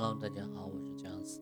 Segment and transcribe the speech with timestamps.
[0.00, 1.40] Hello，大家好，我是姜思。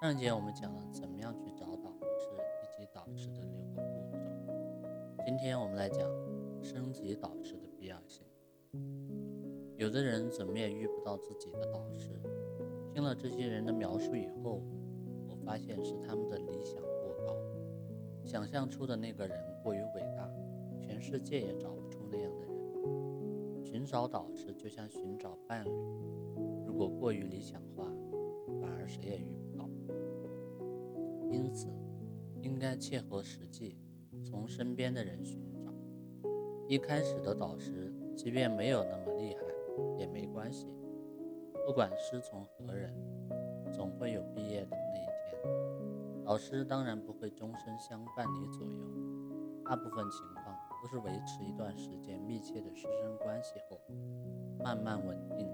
[0.00, 2.30] 上一节我们讲了怎么样去找导师
[2.64, 4.10] 以及导师的六个步
[4.44, 4.52] 骤。
[5.24, 6.00] 今天我们来讲
[6.60, 8.26] 升级导师的必要性。
[9.76, 12.20] 有的人怎么也遇不到自己的导师，
[12.92, 14.60] 听了这些人的描述以后，
[15.28, 17.36] 我发现是他们的理想过高，
[18.24, 20.28] 想象出的那个人过于伟大，
[20.80, 23.64] 全世界也找不出那样的人。
[23.64, 25.70] 寻找导师就像寻找伴侣。
[26.78, 27.82] 如果过于理想化，
[28.60, 29.68] 反而谁也遇不到。
[31.28, 31.66] 因此，
[32.40, 33.76] 应该切合实际，
[34.24, 35.74] 从身边的人寻找。
[36.68, 39.42] 一开始的导师，即便没有那么厉害，
[39.98, 40.68] 也没关系。
[41.66, 42.94] 不管师从何人，
[43.72, 46.24] 总会有毕业的那一天。
[46.24, 53.80] 导师当然不会终身相伴你左右，大部分情况都是维持一段时间密切的师生关系后，
[54.62, 55.48] 慢慢稳定。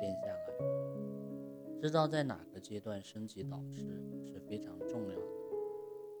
[0.00, 3.82] 练下来，知道在哪个阶段升级导师
[4.24, 5.26] 是非常重要的。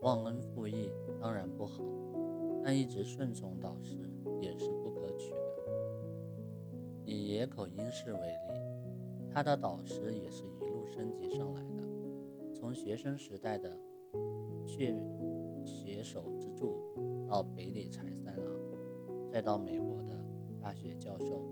[0.02, 0.90] 忘恩负义
[1.20, 1.82] 当然不好，
[2.62, 3.96] 但一直顺从导师
[4.40, 5.36] 也是不可取的。
[7.06, 9.56] 以野口英世为例，他的。
[9.56, 11.82] 导师也是一路升级上来的，
[12.54, 13.74] 从学生时代的。
[14.66, 14.94] 血
[15.64, 16.74] 携手之助，
[17.28, 18.54] 到北里柴三郎，
[19.30, 20.14] 再到美国的。
[20.60, 21.42] 大学教授。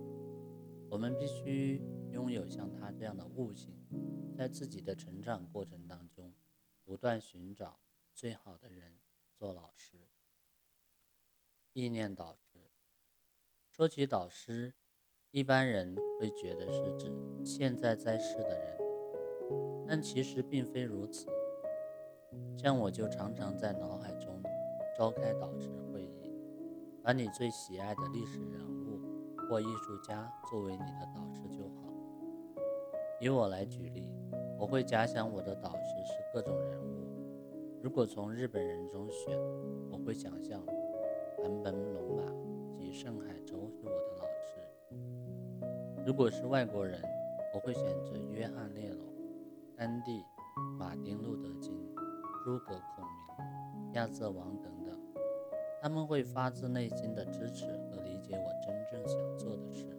[0.90, 1.82] 我们必须。
[2.12, 3.74] 拥有像他这样的悟性，
[4.36, 6.34] 在自己的成长过程当中，
[6.84, 7.80] 不断寻找
[8.12, 8.98] 最好的人
[9.34, 9.96] 做老师。
[11.72, 12.70] 意念导师，
[13.70, 14.74] 说起导师，
[15.30, 17.10] 一般人会觉得是指
[17.42, 18.78] 现在在世的人，
[19.88, 21.26] 但其实并非如此。
[22.58, 24.42] 像我就常常在脑海中
[24.98, 26.30] 召开导师会议，
[27.02, 29.00] 把你最喜爱的历史人物
[29.48, 31.61] 或艺术家作为你的导师就。
[33.22, 34.10] 以我来举例，
[34.58, 37.80] 我会假想我的导师是各种人物。
[37.80, 39.38] 如果从日本人中选，
[39.92, 40.60] 我会想象
[41.38, 42.24] 坂本龙马
[42.76, 46.04] 及盛海洲是我的老师。
[46.04, 47.00] 如果是外国人，
[47.54, 49.06] 我会选择约翰列侬、
[49.76, 50.24] 甘地、
[50.76, 51.78] 马丁路德金、
[52.44, 54.98] 诸葛孔明、亚瑟王等等。
[55.80, 59.96] 他们会发自内心的支持和理解我真正想做的事。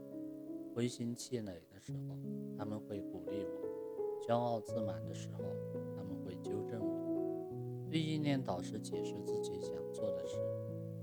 [0.74, 2.18] 灰心气馁的时候，
[2.58, 5.44] 他们会鼓励我；骄傲自满的时候，
[5.96, 7.88] 他们会纠正我。
[7.90, 10.36] 对意念导师解释自己想做的事，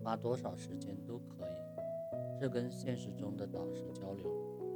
[0.03, 4.25] 花多少时间都可以，这跟现实中的导师交流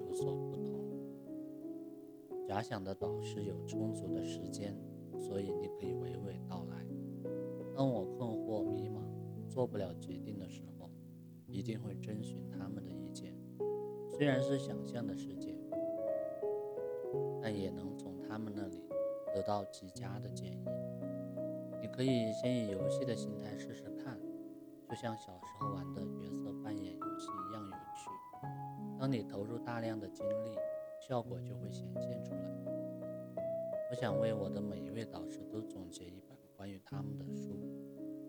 [0.07, 0.81] 有所不同。
[2.47, 4.79] 假想的导师有充足的时间，
[5.19, 6.87] 所以你可以娓娓道来。
[7.75, 9.03] 当我困惑迷茫、
[9.49, 10.89] 做不了决定的时候，
[11.49, 13.04] 一定会征询他们的意见。
[14.17, 15.53] 虽然是想象的世界，
[17.43, 18.81] 但也能从他们那里
[19.35, 20.65] 得到极佳的建议。
[21.83, 24.17] 你可以先以游戏的心态试试看，
[24.89, 28.09] 就像小时候玩的角色扮演游戏一样有趣。
[29.01, 30.57] 当你投入大量的精力，
[31.01, 32.41] 效果就会显现出来。
[33.91, 37.59] 我想为我的每一位导师都总结一本关于他们的书，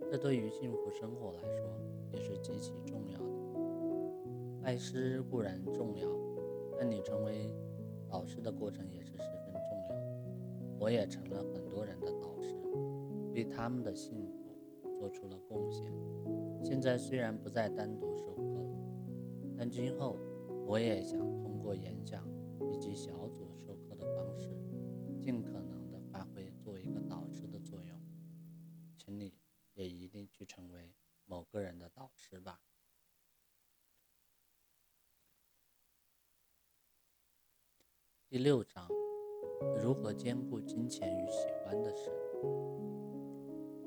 [0.09, 1.79] 这对于幸福生活来说
[2.11, 3.34] 也是极其重要的。
[4.65, 6.09] 拜师固然重要，
[6.75, 7.53] 但你成为
[8.09, 10.79] 导师的过程也是十分重要。
[10.79, 12.55] 我也成了很多人的导师，
[13.35, 15.85] 为他们的幸福做出了贡献。
[16.63, 18.65] 现在虽然不再单独授课，
[19.55, 20.17] 但今后
[20.65, 22.27] 我也想通过演讲
[22.73, 23.14] 以及小
[38.35, 38.85] 第六章，
[39.81, 42.11] 如何兼顾金钱与喜欢的事？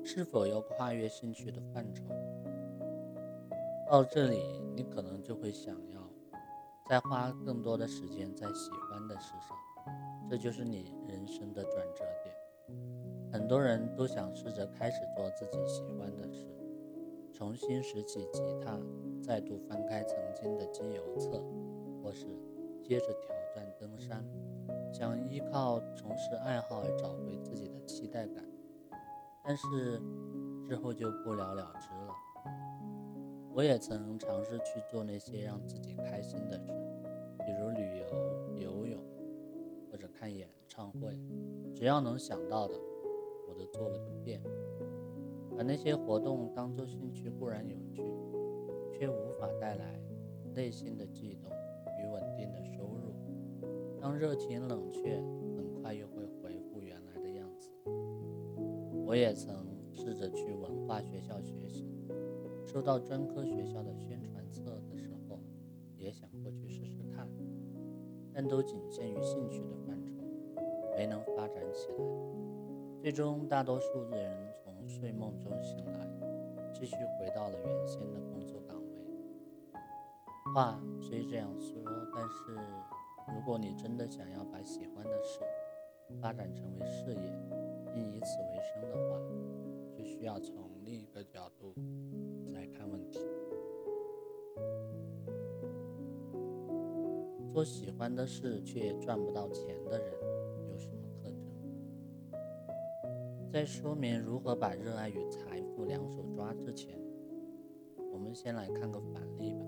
[0.03, 2.03] 是否要跨越兴趣的范畴？
[3.87, 6.01] 到这里，你可能就会想要
[6.89, 9.55] 再花更多的时间在喜欢的事上，
[10.27, 12.35] 这就是你人生的转折点。
[13.31, 16.47] 很多人都想试着开始做自己喜欢的事，
[17.31, 18.81] 重新拾起吉他，
[19.21, 21.39] 再度翻开曾经的机油册，
[22.01, 22.25] 或是
[22.83, 23.35] 接着挑。
[23.55, 24.23] 战登山，
[24.93, 28.45] 想依靠从事爱好而找回自己的期待感，
[29.43, 29.99] 但是
[30.67, 32.13] 之后就不了了之了。
[33.51, 36.67] 我也曾尝试去做那些让自己开心的事，
[37.39, 38.05] 比如旅游、
[38.55, 39.03] 游泳
[39.91, 41.17] 或者看演唱会，
[41.75, 42.75] 只要能想到的，
[43.47, 44.39] 我都做了个遍。
[45.57, 48.03] 把那些活动当作兴趣固然有趣，
[48.93, 49.99] 却无法带来
[50.53, 51.51] 内心的悸动
[52.11, 53.13] 稳定的收入。
[54.01, 55.17] 当热情冷却，
[55.55, 57.69] 很快又会恢复原来的样子。
[59.05, 59.53] 我也曾
[59.91, 61.85] 试着去文化学校学习，
[62.65, 65.39] 收到专科学校的宣传册的时候，
[65.97, 67.27] 也想过去试试看，
[68.33, 70.13] 但都仅限于兴趣的范畴，
[70.95, 71.97] 没能发展起来。
[73.01, 76.07] 最终，大多数人从睡梦中醒来，
[76.73, 78.38] 继续回到了原先的。
[80.53, 81.81] 话虽这样说，
[82.13, 82.55] 但是
[83.33, 85.39] 如果你真的想要把喜欢的事
[86.19, 87.39] 发展成为事业，
[87.93, 89.19] 并以此为生的话，
[89.95, 91.75] 就需要从另一个角度
[92.53, 93.19] 来看问题。
[97.47, 100.13] 做喜欢的事却赚不到钱的人
[100.69, 102.31] 有什么特征。
[103.51, 106.99] 在说明如何把热爱与财富两手抓之前，
[108.11, 109.65] 我们先来看个反例吧。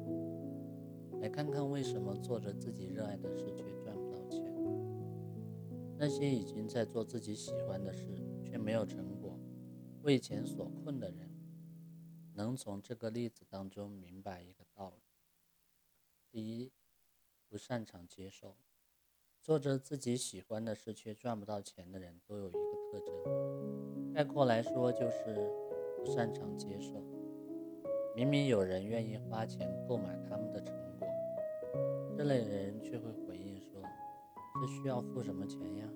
[1.22, 4.44] 来看看为什么做着自己热爱的事却赚不到钱。
[5.96, 9.40] 那些已经在做自己喜欢的事却没有成果、
[10.02, 11.30] 为钱所困的人，
[12.34, 15.04] 能从这个例子当中明白一个道理：
[16.32, 16.72] 第一，
[17.48, 18.58] 不擅长接受。
[19.40, 22.60] 做着自己喜欢的事却赚不到钱的人都有一个
[22.92, 25.52] 特征，概括来说就是
[25.98, 27.04] 不擅长接受。
[28.16, 30.91] 明明有人愿意花钱购买他们的成果，
[32.22, 33.82] 这类人却会回应说
[34.62, 35.90] ：“这需要付什么钱呀？”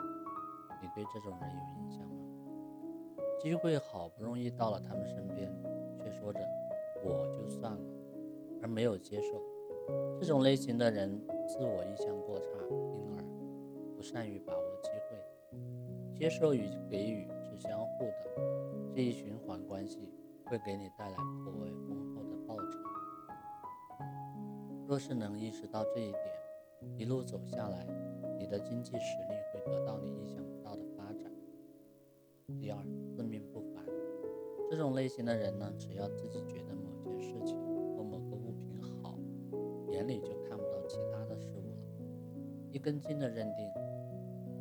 [0.81, 2.15] 你对这种人有印象吗？
[3.39, 5.55] 机会好不容易到了他们身边，
[5.99, 6.39] 却说着
[7.05, 7.79] “我就算了”，
[8.59, 9.39] 而没有接受。
[10.19, 11.15] 这种类型的人
[11.47, 13.23] 自我意向过差，因而
[13.95, 14.01] 不。
[14.01, 20.11] 善于把握机会，接受与给予是相互的，这一循环关系
[20.45, 22.14] 会给你带来颇为丰厚。
[24.87, 26.21] 若是能意识到这一点，
[26.97, 27.87] 一路走下来，
[28.37, 31.31] 你的经济实力会得到你意想不到的发展。
[32.59, 32.77] 第二，
[33.11, 33.83] 自命不凡，
[34.69, 37.57] 这种类型的人呢，只要自己觉得某件事情
[37.97, 39.17] 或某个物品好，
[39.89, 43.65] 眼里就看不到其他的事物了，一根筋的认定。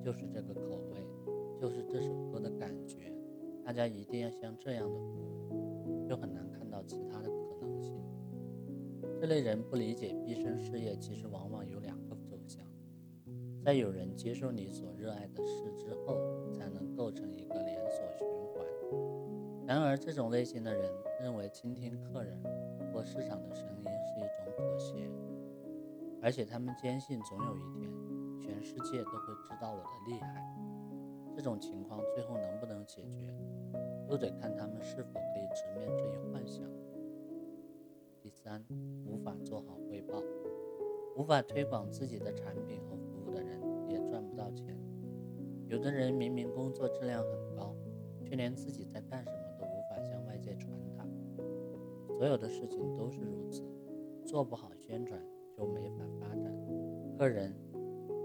[0.03, 1.07] 就是这个口味，
[1.59, 3.11] 就是这首歌的感觉，
[3.65, 5.19] 大家一定要像这样的服
[5.51, 7.97] 务，就很难看到其他的可能性。
[9.25, 12.63] 这类人不理解毕生事业其实往往有两个走向，
[13.65, 16.19] 在有人接受你所热爱的事之后，
[16.53, 19.67] 才能构成一个连锁循环。
[19.67, 20.93] 然而，这种类型的人
[21.23, 22.39] 认为倾听客人
[22.93, 25.11] 或市场的声音是一种妥协，
[26.21, 27.91] 而且他们坚信总有一天。
[28.39, 30.55] 全世界都会知道我的厉害，
[31.35, 33.35] 这种情况最后能不能解决，
[34.07, 36.63] 都得看他们是否可以直面这一幻想。
[38.45, 38.63] 三，
[39.07, 40.23] 无法做好汇报，
[41.17, 43.59] 无法推广自己的产品和服务的人
[43.89, 44.79] 也赚不到钱。
[45.67, 47.75] 有的人明明工作质量很高，
[48.23, 51.07] 却连自己在干什么都无法向外界传达。
[52.19, 53.63] 所有的事情都是如此，
[54.27, 55.19] 做不好宣传
[55.57, 56.55] 就没法发展，
[57.17, 57.51] 个人。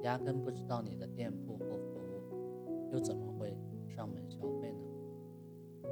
[0.01, 3.57] 压根不知道你的店铺或服务，又怎么会
[3.87, 5.89] 上门消费呢？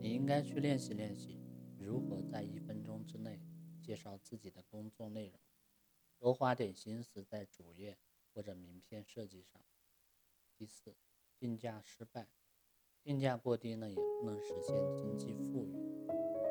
[0.00, 1.38] 你应该去练习练习，
[1.78, 2.58] 如何在一
[3.04, 3.40] 之内
[3.82, 5.38] 介绍自己的工作内容，
[6.18, 7.98] 多花点心思在主页
[8.32, 9.60] 或者名片设计上。
[10.56, 10.96] 第四，
[11.38, 12.28] 定价失败，
[13.02, 15.74] 定价过低呢，也不能实现经济富裕。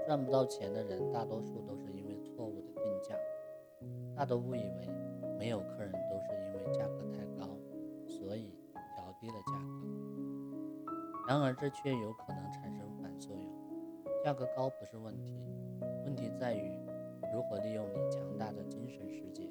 [0.05, 3.17] 赚不到钱的人，大多数都是因为错误的定价，
[4.15, 4.87] 大都误以为
[5.37, 6.53] 没有客人都是因为。
[6.73, 7.55] 价格太高，
[8.07, 8.57] 所以
[8.95, 11.25] 调低了价格。
[11.27, 14.13] 然而，这却有可能产生反作用。
[14.23, 15.23] 价格高不是，问题
[16.43, 16.77] 在于
[17.33, 19.49] 如何利用你强大的精神世界，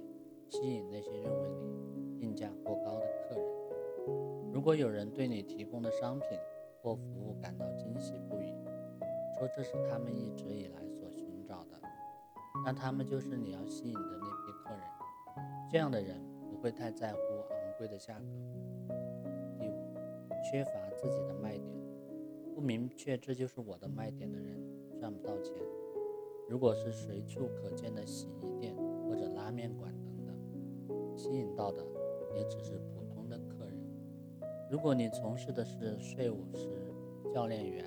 [0.51, 4.53] 吸引那些认为你定价过高的客人。
[4.53, 6.39] 如果有人对你提供的商品
[6.83, 8.53] 或服务感到惊喜不已，
[9.39, 11.81] 说这是他们一直以来所寻找的，
[12.63, 14.83] 那他们就是你要吸引的那批客人。
[15.71, 16.21] 这样的人。
[16.51, 18.27] 不会太在乎昂贵的价格。
[19.59, 19.97] 第五，
[20.45, 21.67] 缺乏自己的卖点，
[22.55, 24.63] 不明确这就是我的卖点的人
[25.01, 25.57] 赚不到钱。
[26.49, 28.75] 如果是随处可见的洗衣店
[29.07, 31.83] 或者拉面馆等等，吸引到的
[32.35, 33.77] 也只是普通的客人。
[34.71, 36.69] 如果你从事的是税务师、
[37.33, 37.85] 教练员、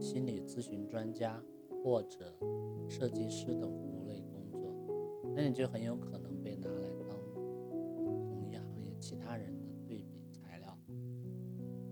[0.00, 1.42] 心理咨询专家
[1.84, 2.34] 或者
[2.88, 4.72] 设计师等服务类工作，
[5.34, 8.96] 那你就很有可能被拿来当同一行业。
[8.98, 10.78] 其他人的对比材料。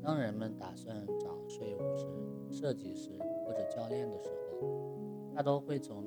[0.03, 2.07] 当人们打算找税务师、
[2.51, 3.11] 设计师
[3.47, 4.44] 或者教练的时候，
[5.35, 6.05] 他都会从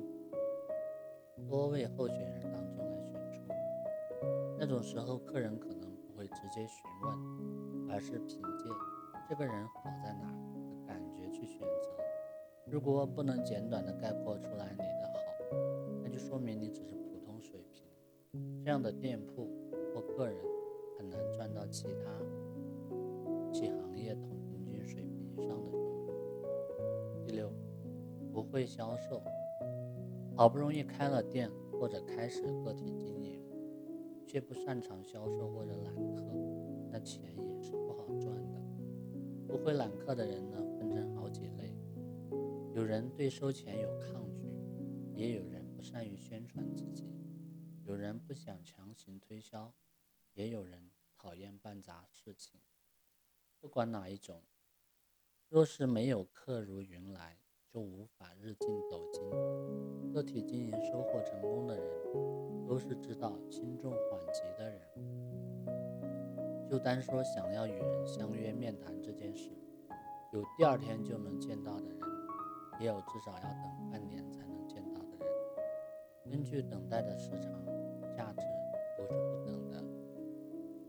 [1.48, 3.40] 多位候选人当中来选出。
[4.58, 8.64] 那种时候，客人可能不会直接询问，而是凭借
[9.28, 11.90] 这个人好在哪的感觉去选择。
[12.66, 15.56] 如果不能简短的概括出来你的好，
[16.02, 17.84] 那就说明你只是普通水平。
[18.64, 19.48] 这样的店铺
[19.94, 20.36] 或个人
[20.98, 22.10] 很难赚到其他
[23.52, 25.87] 其行业同平均水平以上的。
[28.38, 29.20] 不会销售，
[30.36, 33.42] 好不容易开了店或者开始个体经营，
[34.28, 36.22] 却不擅长销售或者揽客，
[36.88, 38.62] 那钱也是不好赚的。
[39.48, 41.76] 不会揽客的人呢，分成好几类。
[42.76, 44.46] 有人对收钱有抗拒，
[45.16, 47.12] 也有人不善于宣传自己，
[47.82, 49.74] 有人不想强行推销，
[50.34, 52.60] 也有人讨厌办杂事情。
[53.58, 54.44] 不管哪一种，
[55.48, 57.40] 若是没有客如云来，
[57.72, 60.12] 就无法日进斗金。
[60.12, 61.84] 个体经营收获成功的人，
[62.66, 64.80] 都是知道轻重缓急的人。
[66.68, 69.50] 就单说想要与人相约面谈这件事，
[70.32, 71.98] 有第二天就能见到的人。
[72.80, 75.26] 也有至少要等半年才能见到的人。
[76.30, 77.52] 根据等待的时长，
[78.14, 78.46] 价值
[78.96, 79.82] 都是不等的。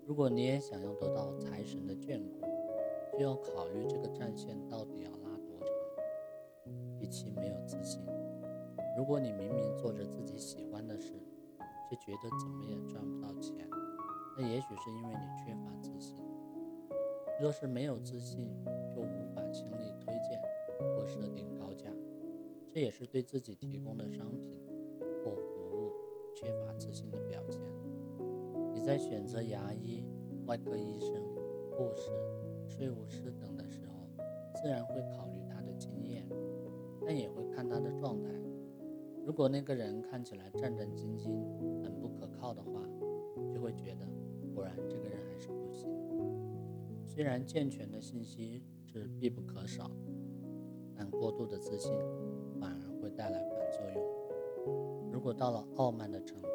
[0.06, 2.42] 如果你也想要得到财神的眷顾，
[3.18, 5.10] 就要考虑这个战线到底要
[7.10, 7.30] 其。
[7.32, 8.02] 没有自信。
[8.98, 11.14] 如果你明明做着自己喜欢的事，
[11.90, 13.68] 却觉得怎么也赚不到钱，
[14.38, 16.16] 那也许是因为你缺乏自信。
[17.40, 18.50] 若是没有自信，
[18.94, 20.42] 就无法轻易推荐
[20.80, 21.90] 或设定高价，
[22.74, 24.54] 这也是对自己提供的商品
[25.24, 25.92] 或服务
[26.36, 27.62] 缺乏自信的表现。
[28.74, 30.04] 你在选择牙医、
[30.46, 31.14] 外科医生、
[31.72, 32.12] 护士、
[32.68, 34.10] 税务师等的时候，
[34.62, 35.59] 自然会考虑他，
[37.06, 38.30] 但也会看他的状态。
[39.26, 41.30] 如果那个人看起来战战兢兢、
[41.84, 42.82] 很不可靠的话，
[43.54, 44.08] 就会觉得
[44.54, 45.90] 果然这个人还是不行。
[47.06, 49.92] 虽然健全的信息是必不可少，
[50.96, 51.92] 但过度的自信
[52.60, 55.12] 反而会带来反作用。
[55.12, 56.48] 如果到了傲慢的程度，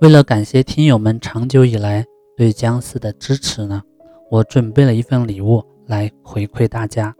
[0.00, 3.82] 为了感谢听友们长久以来对姜思的支持呢，
[4.30, 7.14] 我准备了一份礼物来回馈大家。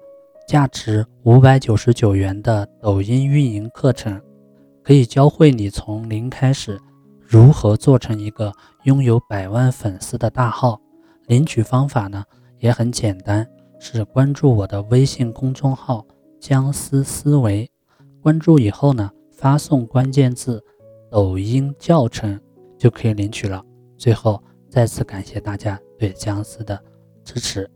[0.49, 4.19] 价值五百九十九元的抖音运营课程，
[4.83, 6.81] 可以教会你从零开始
[7.21, 8.51] 如何做成一个
[8.85, 10.81] 拥有百万粉丝的大号。
[11.27, 12.25] 领取方法呢
[12.61, 13.47] 也很简单，
[13.79, 16.03] 是关注我的微信公众号
[16.41, 17.71] “姜思思维”，
[18.23, 20.65] 关注以后呢发送关键字
[21.13, 22.41] “抖音教程”
[22.81, 23.63] 就可以领取了。
[23.99, 26.83] 最后再次感谢大家对僵尸的
[27.23, 27.71] 支持。